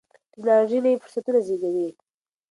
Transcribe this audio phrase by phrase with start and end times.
[0.31, 1.89] ټیکنالوژي نوي فرصتونه زیږوي.